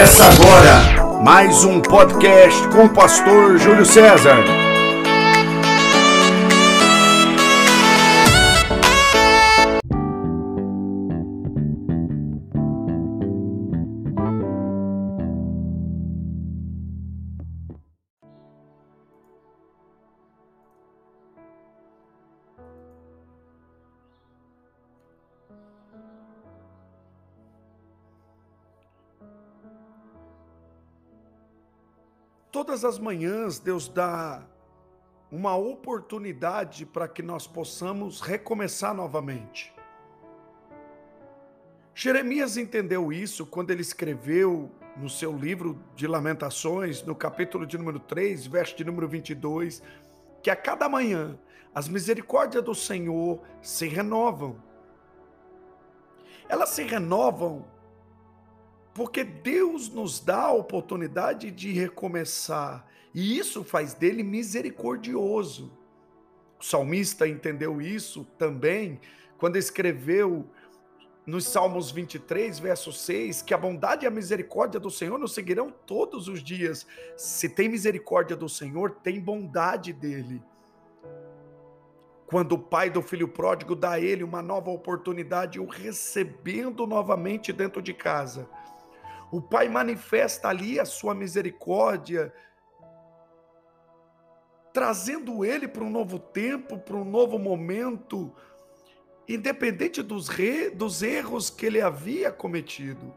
Começa 0.00 0.24
agora 0.24 1.20
mais 1.22 1.62
um 1.62 1.78
podcast 1.78 2.68
com 2.68 2.86
o 2.86 2.88
pastor 2.88 3.58
Júlio 3.58 3.84
César. 3.84 4.38
Todas 32.60 32.84
as 32.84 32.98
manhãs 32.98 33.58
Deus 33.58 33.88
dá 33.88 34.42
uma 35.32 35.56
oportunidade 35.56 36.84
para 36.84 37.08
que 37.08 37.22
nós 37.22 37.46
possamos 37.46 38.20
recomeçar 38.20 38.92
novamente. 38.92 39.72
Jeremias 41.94 42.58
entendeu 42.58 43.10
isso 43.10 43.46
quando 43.46 43.70
ele 43.70 43.80
escreveu 43.80 44.70
no 44.94 45.08
seu 45.08 45.34
livro 45.34 45.82
de 45.96 46.06
Lamentações, 46.06 47.02
no 47.02 47.14
capítulo 47.14 47.66
de 47.66 47.78
número 47.78 47.98
3, 47.98 48.46
verso 48.46 48.76
de 48.76 48.84
número 48.84 49.08
22, 49.08 49.82
que 50.42 50.50
a 50.50 50.54
cada 50.54 50.86
manhã 50.86 51.38
as 51.74 51.88
misericórdias 51.88 52.62
do 52.62 52.74
Senhor 52.74 53.40
se 53.62 53.88
renovam. 53.88 54.62
Elas 56.46 56.68
se 56.68 56.82
renovam 56.82 57.64
porque 58.94 59.24
Deus 59.24 59.88
nos 59.88 60.20
dá 60.20 60.42
a 60.44 60.52
oportunidade 60.52 61.50
de 61.50 61.72
recomeçar, 61.72 62.86
e 63.14 63.38
isso 63.38 63.64
faz 63.64 63.94
dele 63.94 64.22
misericordioso. 64.22 65.72
O 66.58 66.64
salmista 66.64 67.26
entendeu 67.26 67.80
isso 67.80 68.24
também 68.36 69.00
quando 69.38 69.56
escreveu 69.56 70.46
nos 71.26 71.46
Salmos 71.46 71.90
23, 71.90 72.58
verso 72.58 72.92
6, 72.92 73.42
que 73.42 73.54
a 73.54 73.58
bondade 73.58 74.04
e 74.04 74.08
a 74.08 74.10
misericórdia 74.10 74.80
do 74.80 74.90
Senhor 74.90 75.18
nos 75.18 75.32
seguirão 75.32 75.72
todos 75.86 76.28
os 76.28 76.42
dias. 76.42 76.86
Se 77.16 77.48
tem 77.48 77.68
misericórdia 77.68 78.36
do 78.36 78.48
Senhor, 78.48 78.90
tem 79.02 79.20
bondade 79.20 79.92
dele. 79.92 80.42
Quando 82.26 82.52
o 82.52 82.58
pai 82.58 82.90
do 82.90 83.02
filho 83.02 83.28
pródigo 83.28 83.74
dá 83.74 83.92
a 83.92 84.00
ele 84.00 84.22
uma 84.22 84.42
nova 84.42 84.70
oportunidade, 84.70 85.58
o 85.58 85.66
recebendo 85.66 86.86
novamente 86.86 87.52
dentro 87.52 87.80
de 87.80 87.92
casa, 87.92 88.48
o 89.30 89.40
Pai 89.40 89.68
manifesta 89.68 90.48
ali 90.48 90.80
a 90.80 90.84
sua 90.84 91.14
misericórdia, 91.14 92.32
trazendo 94.72 95.44
ele 95.44 95.68
para 95.68 95.84
um 95.84 95.90
novo 95.90 96.18
tempo, 96.18 96.78
para 96.78 96.96
um 96.96 97.04
novo 97.04 97.38
momento, 97.38 98.34
independente 99.28 100.02
dos, 100.02 100.28
re, 100.28 100.70
dos 100.70 101.02
erros 101.02 101.48
que 101.48 101.66
ele 101.66 101.80
havia 101.80 102.32
cometido. 102.32 103.14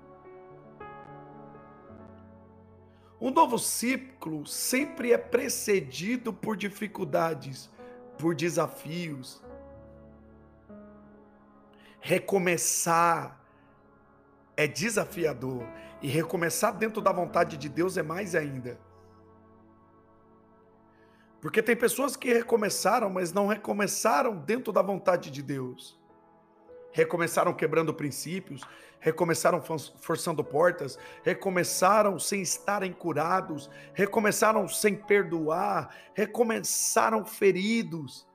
Um 3.20 3.31
novo 3.31 3.58
ciclo 3.58 4.45
sempre 4.45 5.14
é 5.14 5.17
precedido 5.17 6.33
por 6.33 6.58
dificuldades, 6.58 7.70
por 8.17 8.36
desafios. 8.36 9.42
Recomeçar 12.02 13.42
é 14.55 14.67
desafiador, 14.67 15.64
e 16.02 16.08
recomeçar 16.08 16.73
dentro 16.73 17.02
da 17.02 17.11
vontade 17.11 17.58
de 17.58 17.69
Deus 17.69 17.97
é 17.97 18.03
mais 18.03 18.36
ainda. 18.36 18.77
Porque 21.41 21.61
tem 21.61 21.75
pessoas 21.75 22.15
que 22.15 22.33
recomeçaram, 22.33 23.09
mas 23.09 23.33
não 23.33 23.47
recomeçaram 23.47 24.36
dentro 24.36 24.71
da 24.71 24.81
vontade 24.81 25.30
de 25.30 25.41
Deus. 25.41 25.99
Recomeçaram 26.91 27.53
quebrando 27.53 27.93
princípios, 27.93 28.61
recomeçaram 28.99 29.61
forçando 29.61 30.43
portas, 30.43 30.97
recomeçaram 31.23 32.17
sem 32.17 32.41
estarem 32.41 32.93
curados, 32.93 33.70
recomeçaram 33.93 34.67
sem 34.70 34.95
perdoar, 34.95 35.93
recomeçaram 36.14 37.25
feridos. 37.25 38.25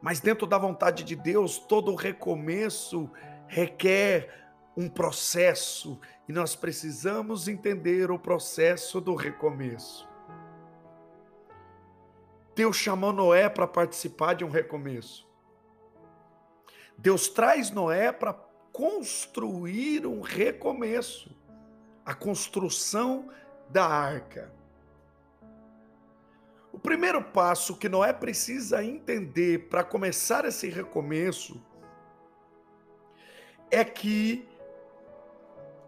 Mas 0.00 0.18
dentro 0.18 0.44
da 0.44 0.58
vontade 0.58 1.04
de 1.04 1.14
Deus, 1.14 1.58
todo 1.58 1.94
recomeço 1.94 3.08
requer 3.52 4.32
um 4.74 4.88
processo 4.88 6.00
e 6.26 6.32
nós 6.32 6.56
precisamos 6.56 7.48
entender 7.48 8.10
o 8.10 8.18
processo 8.18 8.98
do 8.98 9.14
recomeço. 9.14 10.08
Deus 12.56 12.78
chamou 12.78 13.12
Noé 13.12 13.50
para 13.50 13.66
participar 13.66 14.32
de 14.32 14.42
um 14.42 14.48
recomeço. 14.48 15.28
Deus 16.96 17.28
traz 17.28 17.70
Noé 17.70 18.10
para 18.10 18.32
construir 18.72 20.06
um 20.06 20.22
recomeço, 20.22 21.36
a 22.06 22.14
construção 22.14 23.28
da 23.68 23.84
arca. 23.86 24.50
O 26.72 26.78
primeiro 26.78 27.22
passo 27.22 27.76
que 27.76 27.86
Noé 27.86 28.14
precisa 28.14 28.82
entender 28.82 29.68
para 29.68 29.84
começar 29.84 30.46
esse 30.46 30.70
recomeço 30.70 31.62
é 33.72 33.82
que 33.82 34.46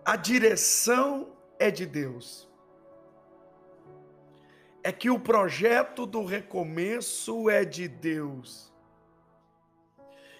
a 0.02 0.16
direção 0.16 1.28
é 1.58 1.70
de 1.70 1.84
Deus. 1.84 2.48
É 4.82 4.90
que 4.90 5.10
o 5.10 5.20
projeto 5.20 6.06
do 6.06 6.24
recomeço 6.24 7.50
é 7.50 7.62
de 7.62 7.86
Deus. 7.86 8.72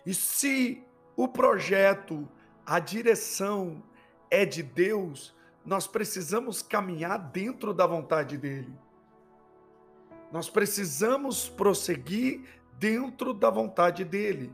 E 0.06 0.15
se 0.15 0.83
o 1.15 1.28
projeto, 1.28 2.27
a 2.65 2.78
direção 2.78 3.83
é 4.31 4.47
de 4.47 4.62
Deus, 4.62 5.34
nós 5.65 5.87
precisamos 5.87 6.62
caminhar 6.62 7.19
dentro 7.19 7.75
da 7.75 7.87
vontade 7.87 8.38
dele. 8.38 8.72
Nós 10.33 10.49
precisamos 10.49 11.49
prosseguir 11.49 12.43
dentro 12.78 13.34
da 13.34 13.50
vontade 13.50 14.03
dele. 14.03 14.50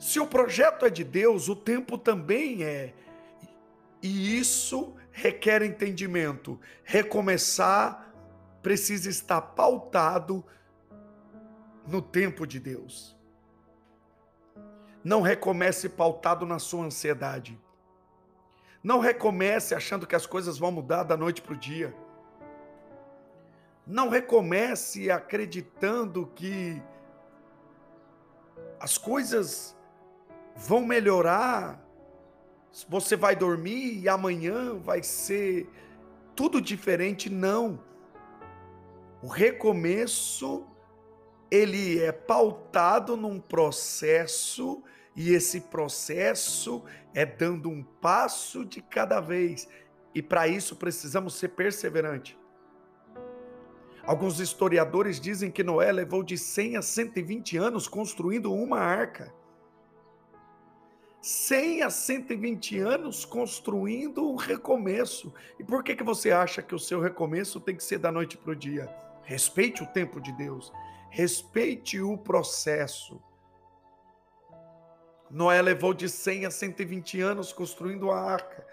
Se 0.00 0.18
o 0.18 0.26
projeto 0.26 0.86
é 0.86 0.90
de 0.90 1.04
Deus, 1.04 1.50
o 1.50 1.54
tempo 1.54 1.98
também 1.98 2.64
é. 2.64 2.94
E 4.02 4.38
isso 4.38 4.96
requer 5.12 5.60
entendimento. 5.62 6.58
Recomeçar 6.82 8.10
precisa 8.62 9.10
estar 9.10 9.42
pautado 9.42 10.42
no 11.86 12.00
tempo 12.00 12.46
de 12.46 12.58
Deus. 12.58 13.14
Não 15.04 15.20
recomece 15.20 15.86
pautado 15.86 16.46
na 16.46 16.58
sua 16.58 16.86
ansiedade. 16.86 17.60
Não 18.82 19.00
recomece 19.00 19.74
achando 19.74 20.06
que 20.06 20.16
as 20.16 20.24
coisas 20.24 20.56
vão 20.56 20.72
mudar 20.72 21.02
da 21.02 21.14
noite 21.14 21.42
para 21.42 21.52
o 21.52 21.58
dia. 21.58 21.94
Não 23.86 24.08
recomece 24.08 25.10
acreditando 25.10 26.26
que 26.34 26.82
as 28.78 28.96
coisas 28.96 29.76
vão 30.60 30.84
melhorar. 30.84 31.84
Você 32.88 33.16
vai 33.16 33.34
dormir 33.34 33.98
e 33.98 34.08
amanhã 34.08 34.78
vai 34.78 35.02
ser 35.02 35.68
tudo 36.36 36.60
diferente, 36.60 37.28
não. 37.28 37.82
O 39.22 39.26
recomeço 39.26 40.66
ele 41.50 42.00
é 42.00 42.12
pautado 42.12 43.16
num 43.16 43.40
processo 43.40 44.82
e 45.16 45.32
esse 45.32 45.62
processo 45.62 46.84
é 47.12 47.26
dando 47.26 47.68
um 47.68 47.82
passo 47.82 48.64
de 48.64 48.80
cada 48.80 49.20
vez. 49.20 49.68
E 50.14 50.22
para 50.22 50.46
isso 50.46 50.76
precisamos 50.76 51.34
ser 51.34 51.48
perseverantes. 51.48 52.36
Alguns 54.04 54.40
historiadores 54.40 55.20
dizem 55.20 55.50
que 55.50 55.62
Noé 55.62 55.92
levou 55.92 56.22
de 56.22 56.38
100 56.38 56.76
a 56.76 56.82
120 56.82 57.56
anos 57.56 57.86
construindo 57.86 58.52
uma 58.52 58.78
arca. 58.78 59.32
100 61.22 61.82
a 61.82 61.90
120 61.90 62.78
anos 62.78 63.24
construindo 63.24 64.30
um 64.30 64.36
recomeço. 64.36 65.32
E 65.58 65.64
por 65.64 65.84
que, 65.84 65.94
que 65.94 66.02
você 66.02 66.30
acha 66.30 66.62
que 66.62 66.74
o 66.74 66.78
seu 66.78 67.00
recomeço 67.00 67.60
tem 67.60 67.76
que 67.76 67.84
ser 67.84 67.98
da 67.98 68.10
noite 68.10 68.38
para 68.38 68.52
o 68.52 68.56
dia? 68.56 68.88
Respeite 69.22 69.82
o 69.82 69.86
tempo 69.86 70.20
de 70.20 70.32
Deus, 70.32 70.72
respeite 71.10 72.00
o 72.00 72.16
processo. 72.16 73.22
Noé 75.30 75.62
levou 75.62 75.94
de 75.94 76.08
100 76.08 76.46
a 76.46 76.50
120 76.50 77.20
anos 77.20 77.52
construindo 77.52 78.10
a 78.10 78.20
arca. 78.20 78.66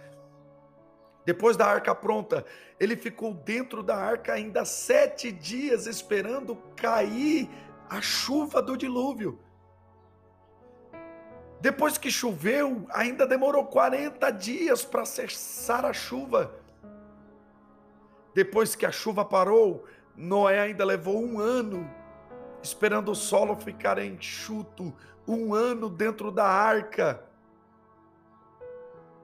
Depois 1.26 1.58
da 1.58 1.68
arca 1.68 1.94
pronta, 1.94 2.46
ele 2.80 2.96
ficou 2.96 3.34
dentro 3.34 3.84
da 3.84 3.98
arca 3.98 4.32
ainda 4.32 4.64
sete 4.64 5.32
dias 5.32 5.86
esperando 5.86 6.56
cair 6.76 7.50
a 7.90 8.02
chuva 8.02 8.62
do 8.62 8.78
dilúvio. 8.78 9.38
Depois 11.60 11.98
que 11.98 12.12
choveu, 12.12 12.86
ainda 12.90 13.26
demorou 13.26 13.66
40 13.66 14.30
dias 14.32 14.86
para 14.86 15.06
cessar 15.06 15.86
a 15.86 15.94
chuva. 15.94 16.54
Depois 18.34 18.76
que 18.76 18.86
a 18.86 18.92
chuva 18.92 19.26
parou, 19.26 19.86
Noé 20.16 20.60
ainda 20.60 20.86
levou 20.86 21.24
um 21.24 21.40
ano 21.40 21.90
esperando 22.62 23.12
o 23.12 23.16
solo 23.16 23.56
ficar 23.56 23.98
enxuto, 23.98 24.94
um 25.28 25.54
ano 25.54 25.90
dentro 25.90 26.32
da 26.32 26.46
arca. 26.46 27.24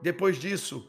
Depois 0.00 0.36
disso, 0.36 0.88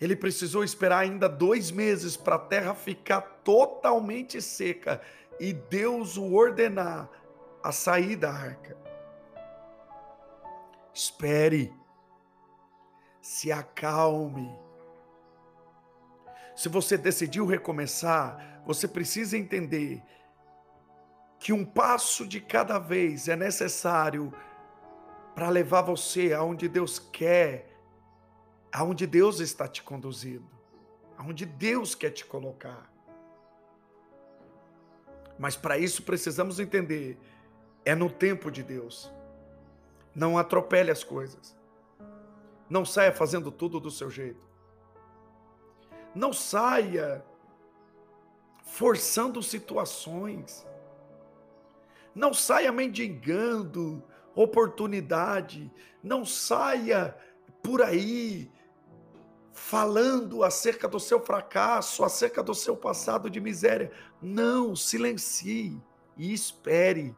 ele 0.00 0.16
precisou 0.16 0.64
esperar 0.64 1.00
ainda 1.00 1.28
dois 1.28 1.70
meses 1.70 2.16
para 2.16 2.36
a 2.36 2.38
terra 2.38 2.74
ficar 2.74 3.20
totalmente 3.44 4.40
seca 4.40 5.00
e 5.38 5.52
Deus 5.52 6.16
o 6.16 6.32
ordenar 6.32 7.08
a 7.62 7.72
sair 7.72 8.16
da 8.16 8.32
arca. 8.32 8.89
Espere, 10.92 11.72
se 13.20 13.52
acalme. 13.52 14.50
Se 16.54 16.68
você 16.68 16.98
decidiu 16.98 17.46
recomeçar, 17.46 18.62
você 18.66 18.86
precisa 18.86 19.36
entender 19.36 20.02
que 21.38 21.52
um 21.52 21.64
passo 21.64 22.26
de 22.26 22.40
cada 22.40 22.78
vez 22.78 23.28
é 23.28 23.36
necessário 23.36 24.32
para 25.34 25.48
levar 25.48 25.82
você 25.82 26.34
aonde 26.34 26.68
Deus 26.68 26.98
quer, 26.98 27.70
aonde 28.70 29.06
Deus 29.06 29.40
está 29.40 29.66
te 29.66 29.82
conduzindo, 29.82 30.50
aonde 31.16 31.46
Deus 31.46 31.94
quer 31.94 32.10
te 32.10 32.26
colocar. 32.26 32.92
Mas 35.38 35.56
para 35.56 35.78
isso 35.78 36.02
precisamos 36.02 36.60
entender, 36.60 37.18
é 37.86 37.94
no 37.94 38.10
tempo 38.10 38.50
de 38.50 38.62
Deus. 38.62 39.10
Não 40.14 40.36
atropele 40.36 40.90
as 40.90 41.04
coisas. 41.04 41.56
Não 42.68 42.84
saia 42.84 43.12
fazendo 43.12 43.50
tudo 43.50 43.80
do 43.80 43.90
seu 43.90 44.10
jeito. 44.10 44.48
Não 46.14 46.32
saia 46.32 47.24
forçando 48.64 49.42
situações. 49.42 50.66
Não 52.14 52.32
saia 52.32 52.70
mendigando 52.72 54.02
oportunidade. 54.34 55.70
Não 56.02 56.24
saia 56.24 57.16
por 57.62 57.82
aí 57.82 58.50
falando 59.52 60.42
acerca 60.42 60.88
do 60.88 60.98
seu 60.98 61.20
fracasso, 61.20 62.02
acerca 62.02 62.42
do 62.42 62.54
seu 62.54 62.76
passado 62.76 63.28
de 63.28 63.40
miséria. 63.40 63.92
Não, 64.20 64.74
silencie 64.74 65.80
e 66.16 66.32
espere. 66.32 67.14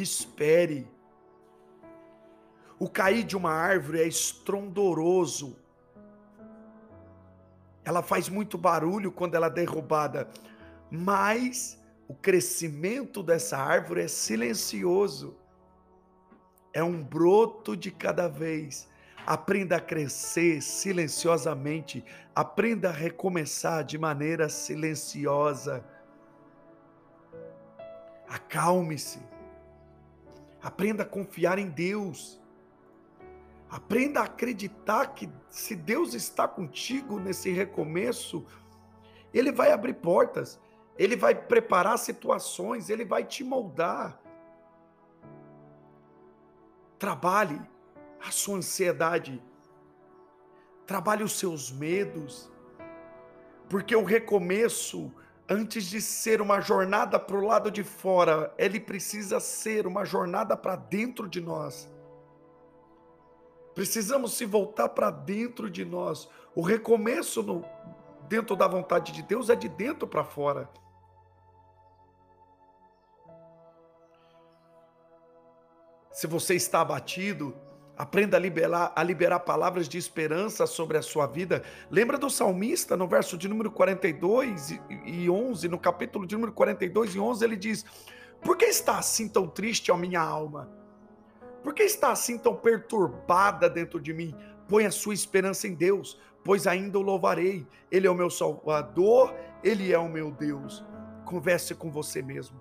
Espere. 0.00 0.86
O 2.78 2.88
cair 2.88 3.24
de 3.24 3.36
uma 3.36 3.50
árvore 3.50 4.00
é 4.00 4.06
estrondoroso. 4.06 5.56
Ela 7.82 8.02
faz 8.02 8.28
muito 8.28 8.58
barulho 8.58 9.10
quando 9.10 9.34
ela 9.34 9.46
é 9.46 9.50
derrubada, 9.50 10.28
mas 10.90 11.80
o 12.06 12.14
crescimento 12.14 13.22
dessa 13.22 13.56
árvore 13.56 14.02
é 14.02 14.08
silencioso. 14.08 15.36
É 16.74 16.82
um 16.82 17.02
broto 17.02 17.74
de 17.74 17.90
cada 17.90 18.28
vez. 18.28 18.86
Aprenda 19.24 19.76
a 19.76 19.80
crescer 19.80 20.60
silenciosamente. 20.60 22.04
Aprenda 22.34 22.90
a 22.90 22.92
recomeçar 22.92 23.82
de 23.82 23.96
maneira 23.96 24.48
silenciosa. 24.50 25.82
Acalme-se. 28.28 29.35
Aprenda 30.66 31.04
a 31.04 31.06
confiar 31.06 31.58
em 31.58 31.68
Deus. 31.68 32.40
Aprenda 33.70 34.20
a 34.20 34.24
acreditar 34.24 35.14
que 35.14 35.30
se 35.48 35.76
Deus 35.76 36.12
está 36.12 36.48
contigo 36.48 37.20
nesse 37.20 37.50
recomeço, 37.50 38.44
Ele 39.32 39.52
vai 39.52 39.70
abrir 39.70 39.94
portas. 39.94 40.60
Ele 40.98 41.14
vai 41.14 41.34
preparar 41.34 41.98
situações, 41.98 42.88
ele 42.88 43.04
vai 43.04 43.22
te 43.22 43.44
moldar. 43.44 44.18
Trabalhe 46.98 47.60
a 48.26 48.30
sua 48.30 48.56
ansiedade, 48.56 49.42
trabalhe 50.86 51.22
os 51.22 51.38
seus 51.38 51.70
medos, 51.70 52.50
porque 53.68 53.94
o 53.94 54.04
recomeço, 54.04 55.12
antes 55.48 55.84
de 55.84 56.00
ser 56.00 56.40
uma 56.40 56.60
jornada 56.60 57.18
para 57.18 57.36
o 57.36 57.44
lado 57.44 57.70
de 57.70 57.84
fora, 57.84 58.52
ele 58.58 58.80
precisa 58.80 59.38
ser 59.38 59.86
uma 59.86 60.04
jornada 60.04 60.56
para 60.56 60.76
dentro 60.76 61.28
de 61.28 61.40
nós. 61.40 61.88
Precisamos 63.74 64.32
se 64.32 64.44
voltar 64.44 64.88
para 64.88 65.10
dentro 65.10 65.70
de 65.70 65.84
nós. 65.84 66.28
O 66.54 66.62
recomeço 66.62 67.42
no, 67.42 67.64
dentro 68.28 68.56
da 68.56 68.66
vontade 68.66 69.12
de 69.12 69.22
Deus 69.22 69.50
é 69.50 69.54
de 69.54 69.68
dentro 69.68 70.06
para 70.08 70.24
fora. 70.24 70.68
Se 76.10 76.26
você 76.26 76.54
está 76.54 76.80
abatido, 76.80 77.54
aprenda 77.96 78.36
a 78.36 78.40
liberar, 78.40 78.92
a 78.94 79.02
liberar 79.02 79.40
palavras 79.40 79.88
de 79.88 79.96
esperança 79.96 80.66
sobre 80.66 80.98
a 80.98 81.02
sua 81.02 81.26
vida. 81.26 81.62
Lembra 81.90 82.18
do 82.18 82.28
salmista 82.28 82.96
no 82.96 83.08
verso 83.08 83.38
de 83.38 83.48
número 83.48 83.70
42 83.70 84.78
e 85.06 85.30
11, 85.30 85.68
no 85.68 85.78
capítulo 85.78 86.26
de 86.26 86.34
número 86.34 86.52
42 86.52 87.14
e 87.14 87.18
11, 87.18 87.44
ele 87.44 87.56
diz: 87.56 87.84
Por 88.42 88.56
que 88.56 88.66
está 88.66 88.98
assim 88.98 89.28
tão 89.28 89.48
triste 89.48 89.90
a 89.90 89.96
minha 89.96 90.20
alma? 90.20 90.70
Por 91.62 91.74
que 91.74 91.82
está 91.82 92.12
assim 92.12 92.38
tão 92.38 92.54
perturbada 92.54 93.68
dentro 93.68 94.00
de 94.00 94.12
mim? 94.12 94.34
Põe 94.68 94.86
a 94.86 94.90
sua 94.90 95.14
esperança 95.14 95.66
em 95.66 95.74
Deus, 95.74 96.20
pois 96.44 96.66
ainda 96.66 96.98
o 96.98 97.02
louvarei. 97.02 97.66
Ele 97.90 98.06
é 98.06 98.10
o 98.10 98.14
meu 98.14 98.30
Salvador, 98.30 99.34
ele 99.64 99.92
é 99.92 99.98
o 99.98 100.08
meu 100.08 100.30
Deus. 100.30 100.84
Converse 101.24 101.74
com 101.74 101.90
você 101.90 102.22
mesmo. 102.22 102.60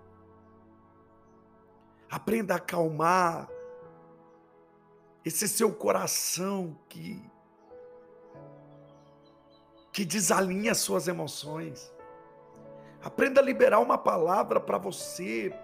Aprenda 2.10 2.54
a 2.54 2.58
acalmar 2.58 3.48
esse 5.25 5.48
seu 5.48 5.74
coração 5.74 6.77
que 6.88 7.22
que 9.91 10.03
desalinha 10.03 10.75
suas 10.75 11.08
emoções. 11.08 11.89
Aprenda 13.01 13.39
a 13.39 13.44
liberar 13.44 13.79
uma 13.79 13.98
palavra 13.98 14.60
para 14.60 14.77
você. 14.77 15.58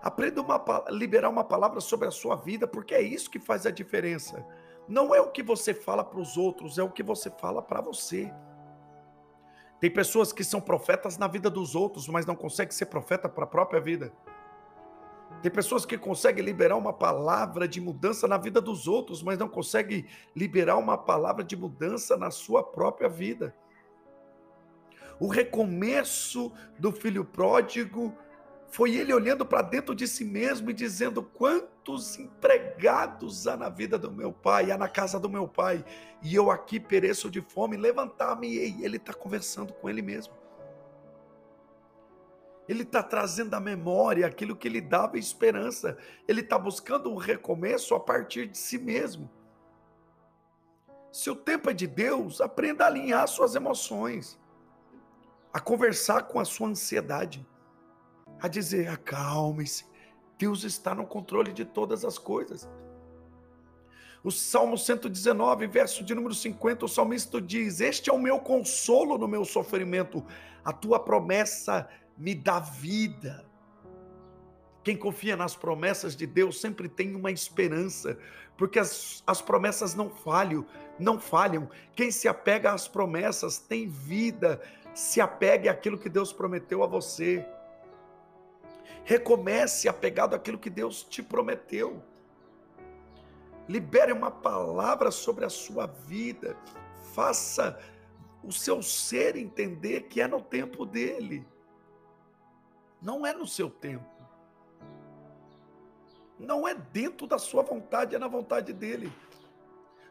Aprenda 0.00 0.42
a 0.42 0.90
liberar 0.92 1.28
uma 1.28 1.42
palavra 1.42 1.80
sobre 1.80 2.06
a 2.06 2.10
sua 2.12 2.36
vida, 2.36 2.68
porque 2.68 2.94
é 2.94 3.02
isso 3.02 3.28
que 3.28 3.40
faz 3.40 3.66
a 3.66 3.72
diferença. 3.72 4.46
Não 4.86 5.12
é 5.12 5.20
o 5.20 5.32
que 5.32 5.42
você 5.42 5.74
fala 5.74 6.04
para 6.04 6.20
os 6.20 6.36
outros, 6.36 6.78
é 6.78 6.84
o 6.84 6.90
que 6.90 7.02
você 7.02 7.28
fala 7.30 7.60
para 7.60 7.80
você. 7.80 8.32
Tem 9.80 9.90
pessoas 9.90 10.32
que 10.32 10.44
são 10.44 10.60
profetas 10.60 11.18
na 11.18 11.26
vida 11.26 11.50
dos 11.50 11.74
outros, 11.74 12.06
mas 12.06 12.24
não 12.24 12.36
conseguem 12.36 12.72
ser 12.72 12.86
profeta 12.86 13.28
para 13.28 13.42
a 13.42 13.48
própria 13.48 13.80
vida. 13.80 14.12
Tem 15.44 15.52
pessoas 15.52 15.84
que 15.84 15.98
conseguem 15.98 16.42
liberar 16.42 16.74
uma 16.74 16.90
palavra 16.90 17.68
de 17.68 17.78
mudança 17.78 18.26
na 18.26 18.38
vida 18.38 18.62
dos 18.62 18.88
outros, 18.88 19.22
mas 19.22 19.38
não 19.38 19.46
conseguem 19.46 20.06
liberar 20.34 20.78
uma 20.78 20.96
palavra 20.96 21.44
de 21.44 21.54
mudança 21.54 22.16
na 22.16 22.30
sua 22.30 22.62
própria 22.62 23.10
vida. 23.10 23.54
O 25.20 25.28
recomeço 25.28 26.50
do 26.78 26.90
filho 26.90 27.26
pródigo 27.26 28.16
foi 28.68 28.94
ele 28.94 29.12
olhando 29.12 29.44
para 29.44 29.60
dentro 29.60 29.94
de 29.94 30.08
si 30.08 30.24
mesmo 30.24 30.70
e 30.70 30.72
dizendo: 30.72 31.22
Quantos 31.22 32.18
empregados 32.18 33.46
há 33.46 33.54
na 33.54 33.68
vida 33.68 33.98
do 33.98 34.10
meu 34.10 34.32
pai, 34.32 34.70
há 34.70 34.78
na 34.78 34.88
casa 34.88 35.20
do 35.20 35.28
meu 35.28 35.46
pai, 35.46 35.84
e 36.22 36.34
eu 36.34 36.50
aqui 36.50 36.80
pereço 36.80 37.30
de 37.30 37.42
fome, 37.42 37.76
levantar-me. 37.76 38.48
E 38.48 38.82
ele 38.82 38.96
está 38.96 39.12
conversando 39.12 39.74
com 39.74 39.90
ele 39.90 40.00
mesmo. 40.00 40.32
Ele 42.68 42.82
está 42.82 43.02
trazendo 43.02 43.54
à 43.54 43.60
memória 43.60 44.26
aquilo 44.26 44.56
que 44.56 44.68
lhe 44.68 44.80
dava 44.80 45.18
esperança. 45.18 45.98
Ele 46.26 46.40
está 46.40 46.58
buscando 46.58 47.10
um 47.10 47.16
recomeço 47.16 47.94
a 47.94 48.00
partir 48.00 48.46
de 48.46 48.56
si 48.56 48.78
mesmo. 48.78 49.30
Se 51.12 51.30
o 51.30 51.36
tempo 51.36 51.70
é 51.70 51.74
de 51.74 51.86
Deus, 51.86 52.40
aprenda 52.40 52.84
a 52.84 52.86
alinhar 52.88 53.28
suas 53.28 53.54
emoções, 53.54 54.38
a 55.52 55.60
conversar 55.60 56.22
com 56.22 56.40
a 56.40 56.44
sua 56.44 56.68
ansiedade, 56.68 57.46
a 58.40 58.48
dizer: 58.48 58.88
acalme-se, 58.88 59.84
Deus 60.38 60.64
está 60.64 60.94
no 60.94 61.06
controle 61.06 61.52
de 61.52 61.64
todas 61.64 62.04
as 62.04 62.18
coisas. 62.18 62.68
O 64.24 64.30
Salmo 64.30 64.78
119, 64.78 65.66
verso 65.66 66.02
de 66.02 66.14
número 66.14 66.34
50, 66.34 66.86
o 66.86 66.88
salmista 66.88 67.40
diz: 67.40 67.80
Este 67.80 68.08
é 68.08 68.12
o 68.12 68.18
meu 68.18 68.38
consolo 68.38 69.18
no 69.18 69.28
meu 69.28 69.44
sofrimento, 69.44 70.24
a 70.64 70.72
tua 70.72 70.98
promessa 70.98 71.88
me 72.16 72.34
dá 72.34 72.60
vida. 72.60 73.44
Quem 74.82 74.96
confia 74.96 75.36
nas 75.36 75.56
promessas 75.56 76.14
de 76.14 76.26
Deus 76.26 76.60
sempre 76.60 76.88
tem 76.88 77.14
uma 77.16 77.30
esperança, 77.30 78.18
porque 78.56 78.78
as, 78.78 79.22
as 79.26 79.40
promessas 79.40 79.94
não 79.94 80.10
falham, 80.10 80.66
não 80.98 81.18
falham. 81.18 81.68
Quem 81.96 82.10
se 82.10 82.28
apega 82.28 82.72
às 82.72 82.86
promessas 82.86 83.58
tem 83.58 83.88
vida, 83.88 84.60
se 84.94 85.20
apegue 85.20 85.68
àquilo 85.68 85.98
que 85.98 86.10
Deus 86.10 86.32
prometeu 86.32 86.82
a 86.82 86.86
você. 86.86 87.44
Recomece 89.04 89.88
apegado 89.88 90.34
àquilo 90.34 90.58
que 90.58 90.70
Deus 90.70 91.02
te 91.02 91.22
prometeu. 91.22 92.02
Libere 93.66 94.12
uma 94.12 94.30
palavra 94.30 95.10
sobre 95.10 95.46
a 95.46 95.50
sua 95.50 95.86
vida. 95.86 96.56
Faça 97.14 97.78
o 98.42 98.52
seu 98.52 98.82
ser 98.82 99.36
entender 99.36 100.02
que 100.02 100.20
é 100.20 100.28
no 100.28 100.42
tempo 100.42 100.84
dele. 100.84 101.46
Não 103.04 103.26
é 103.26 103.34
no 103.34 103.46
seu 103.46 103.68
tempo. 103.68 104.08
Não 106.38 106.66
é 106.66 106.74
dentro 106.74 107.26
da 107.26 107.38
sua 107.38 107.62
vontade, 107.62 108.16
é 108.16 108.18
na 108.18 108.26
vontade 108.26 108.72
dele. 108.72 109.12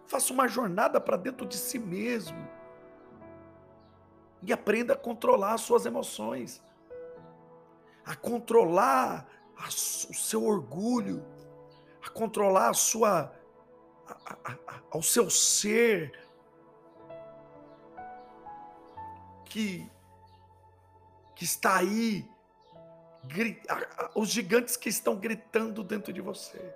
Faça 0.05 0.31
uma 0.31 0.47
jornada 0.47 1.01
para 1.01 1.17
dentro 1.17 1.43
de 1.43 1.57
si 1.57 1.79
mesmo. 1.79 2.47
E 4.43 4.53
aprenda 4.53 4.93
a 4.93 4.95
controlar 4.95 5.53
as 5.55 5.61
suas 5.61 5.87
emoções. 5.87 6.61
A 8.05 8.15
controlar 8.15 9.27
a, 9.57 9.67
o 9.67 9.71
seu 9.71 10.43
orgulho. 10.43 11.25
A 12.05 12.11
controlar 12.11 12.69
a 12.69 12.73
sua, 12.75 13.33
a, 14.07 14.55
a, 14.91 15.01
seu 15.01 15.31
ser. 15.31 16.11
Que, 19.45 19.89
que 21.35 21.43
está 21.43 21.77
aí 21.77 22.31
os 24.15 24.29
gigantes 24.29 24.75
que 24.75 24.89
estão 24.89 25.15
gritando 25.15 25.83
dentro 25.83 26.11
de 26.11 26.21
você. 26.21 26.73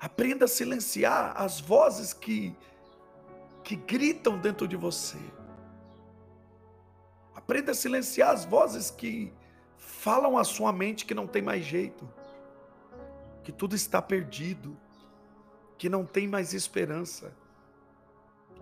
Aprenda 0.00 0.46
a 0.46 0.48
silenciar 0.48 1.32
as 1.40 1.60
vozes 1.60 2.12
que, 2.12 2.56
que 3.62 3.76
gritam 3.76 4.36
dentro 4.36 4.66
de 4.66 4.76
você. 4.76 5.18
Aprenda 7.34 7.72
a 7.72 7.74
silenciar 7.74 8.30
as 8.30 8.44
vozes 8.44 8.90
que 8.90 9.32
falam 9.76 10.36
à 10.36 10.44
sua 10.44 10.72
mente 10.72 11.06
que 11.06 11.14
não 11.14 11.26
tem 11.26 11.40
mais 11.40 11.64
jeito, 11.64 12.08
que 13.44 13.52
tudo 13.52 13.76
está 13.76 14.02
perdido, 14.02 14.76
que 15.78 15.88
não 15.88 16.04
tem 16.04 16.26
mais 16.26 16.52
esperança. 16.52 17.32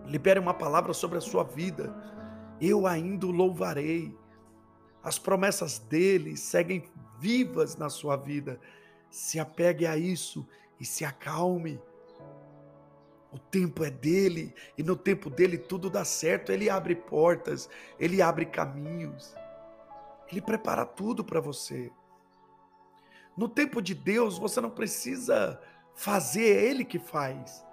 Libere 0.07 0.39
uma 0.39 0.55
palavra 0.55 0.93
sobre 0.93 1.19
a 1.19 1.21
sua 1.21 1.45
vida. 1.45 1.95
Eu 2.61 2.87
ainda 2.87 3.27
o 3.27 3.31
louvarei. 3.31 4.15
As 5.03 5.19
promessas 5.19 5.79
dele 5.79 6.37
seguem 6.37 6.85
vivas 7.19 7.77
na 7.77 7.89
sua 7.89 8.17
vida. 8.17 8.61
Se 9.11 9.39
apegue 9.39 9.87
a 9.87 9.97
isso 9.97 10.47
e 10.79 10.85
se 10.85 11.05
acalme. 11.05 11.81
O 13.33 13.39
tempo 13.39 13.85
é 13.85 13.91
dele 13.91 14.55
e 14.77 14.83
no 14.83 14.97
tempo 14.97 15.31
dele 15.31 15.57
tudo 15.57 15.89
dá 15.89 16.05
certo. 16.05 16.53
Ele 16.53 16.69
abre 16.69 16.95
portas, 16.95 17.69
ele 17.99 18.21
abre 18.21 18.45
caminhos, 18.45 19.35
ele 20.31 20.41
prepara 20.41 20.85
tudo 20.85 21.25
para 21.25 21.41
você. 21.41 21.91
No 23.37 23.49
tempo 23.49 23.81
de 23.81 23.95
Deus, 23.95 24.37
você 24.37 24.61
não 24.61 24.71
precisa 24.71 25.61
fazer, 25.95 26.57
é 26.57 26.65
ele 26.65 26.85
que 26.85 26.99
faz. 26.99 27.65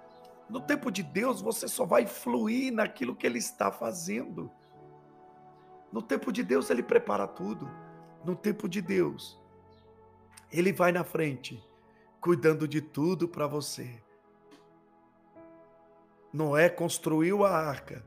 No 0.48 0.60
tempo 0.60 0.90
de 0.90 1.02
Deus, 1.02 1.40
você 1.40 1.68
só 1.68 1.84
vai 1.84 2.06
fluir 2.06 2.72
naquilo 2.72 3.14
que 3.14 3.26
ele 3.26 3.38
está 3.38 3.70
fazendo. 3.70 4.50
No 5.92 6.02
tempo 6.02 6.30
de 6.32 6.42
Deus, 6.42 6.70
ele 6.70 6.82
prepara 6.82 7.26
tudo. 7.26 7.68
No 8.24 8.36
tempo 8.36 8.68
de 8.68 8.82
Deus, 8.82 9.38
ele 10.52 10.72
vai 10.72 10.92
na 10.92 11.04
frente, 11.04 11.62
cuidando 12.20 12.66
de 12.66 12.80
tudo 12.80 13.28
para 13.28 13.46
você. 13.46 14.02
Noé 16.32 16.68
construiu 16.68 17.44
a 17.44 17.50
arca. 17.50 18.04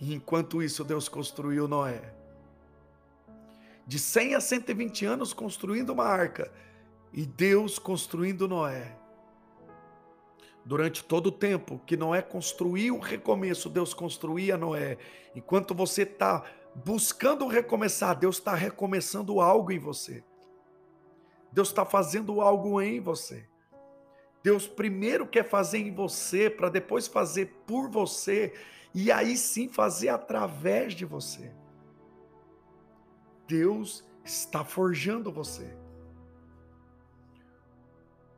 E 0.00 0.14
enquanto 0.14 0.62
isso, 0.62 0.84
Deus 0.84 1.08
construiu 1.08 1.66
Noé. 1.66 2.14
De 3.86 3.98
100 3.98 4.34
a 4.34 4.40
120 4.40 5.06
anos 5.06 5.32
construindo 5.32 5.90
uma 5.90 6.04
arca. 6.04 6.52
E 7.12 7.24
Deus 7.26 7.78
construindo 7.78 8.46
Noé. 8.46 8.96
Durante 10.68 11.02
todo 11.02 11.28
o 11.28 11.32
tempo 11.32 11.80
que 11.86 11.96
Noé 11.96 12.20
construiu 12.20 12.96
o 12.96 13.00
recomeço, 13.00 13.70
Deus 13.70 13.94
construía 13.94 14.54
Noé. 14.54 14.98
Enquanto 15.34 15.74
você 15.74 16.02
está 16.02 16.44
buscando 16.74 17.46
recomeçar, 17.46 18.14
Deus 18.14 18.36
está 18.36 18.54
recomeçando 18.54 19.40
algo 19.40 19.72
em 19.72 19.78
você. 19.78 20.22
Deus 21.50 21.68
está 21.68 21.86
fazendo 21.86 22.42
algo 22.42 22.82
em 22.82 23.00
você. 23.00 23.48
Deus 24.42 24.66
primeiro 24.66 25.26
quer 25.26 25.48
fazer 25.48 25.78
em 25.78 25.90
você, 25.90 26.50
para 26.50 26.68
depois 26.68 27.06
fazer 27.06 27.46
por 27.66 27.88
você, 27.88 28.52
e 28.94 29.10
aí 29.10 29.38
sim 29.38 29.70
fazer 29.70 30.10
através 30.10 30.92
de 30.92 31.06
você. 31.06 31.50
Deus 33.46 34.04
está 34.22 34.62
forjando 34.62 35.32
você. 35.32 35.74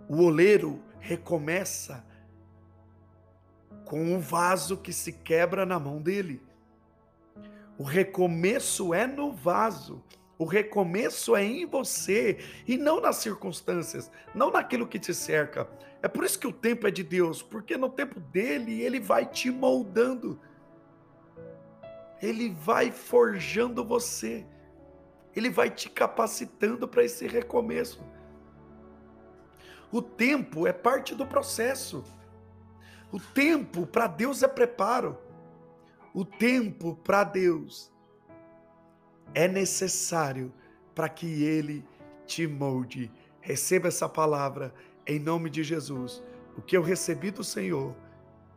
O 0.09 0.23
oleiro 0.23 0.81
recomeça 1.01 2.09
com 3.91 4.01
um 4.01 4.21
vaso 4.21 4.77
que 4.77 4.93
se 4.93 5.13
quebra 5.13 5.67
na 5.67 5.77
mão 5.77 6.01
dele. 6.01 6.41
O 7.77 7.83
recomeço 7.83 8.95
é 8.95 9.05
no 9.05 9.33
vaso. 9.33 10.01
O 10.39 10.45
recomeço 10.45 11.35
é 11.35 11.43
em 11.43 11.67
você 11.67 12.39
e 12.69 12.79
não 12.79 13.01
nas 13.01 13.17
circunstâncias, 13.17 14.09
não 14.33 14.49
naquilo 14.49 14.87
que 14.87 14.97
te 14.97 15.13
cerca. 15.13 15.69
É 16.01 16.07
por 16.07 16.23
isso 16.23 16.39
que 16.39 16.47
o 16.47 16.53
tempo 16.53 16.87
é 16.87 16.91
de 16.93 17.03
Deus, 17.03 17.43
porque 17.43 17.77
no 17.77 17.89
tempo 17.89 18.21
dele 18.21 18.81
ele 18.81 19.01
vai 19.01 19.27
te 19.27 19.51
moldando. 19.51 20.41
Ele 22.23 22.49
vai 22.49 22.93
forjando 22.93 23.85
você. 23.85 24.47
Ele 25.35 25.51
vai 25.51 25.69
te 25.69 25.91
capacitando 25.91 26.87
para 26.87 27.03
esse 27.03 27.27
recomeço. 27.27 28.01
O 29.91 30.01
tempo 30.01 30.65
é 30.65 30.73
parte 30.73 31.13
do 31.13 31.27
processo. 31.27 32.05
O 33.13 33.19
tempo 33.19 33.87
para 33.87 34.07
Deus 34.07 34.43
é 34.43 34.49
preparo. 34.49 35.19
O 36.15 36.25
tempo 36.25 36.95
para 36.97 37.25
Deus 37.25 37.93
é 39.35 39.47
necessário 39.47 40.53
para 40.95 41.09
que 41.09 41.43
Ele 41.43 41.85
te 42.27 42.47
molde. 42.47 43.11
Receba 43.41 43.89
essa 43.89 44.09
palavra 44.09 44.75
em 45.07 45.19
nome 45.19 45.51
de 45.51 45.63
Jesus. 45.63 46.23
O 46.57 46.63
que 46.63 46.77
eu 46.77 46.83
recebi 46.83 47.31
do 47.31 47.43
Senhor, 47.43 47.95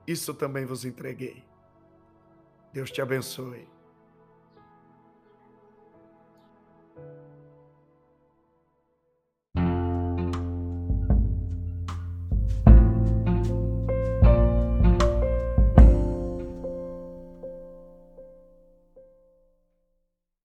isso 0.05 0.33
também 0.33 0.65
vos 0.65 0.85
entreguei. 0.85 1.43
Deus 2.71 2.91
te 2.91 3.01
abençoe. 3.01 3.72